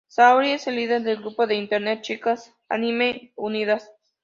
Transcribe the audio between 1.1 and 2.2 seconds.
grupo de Internet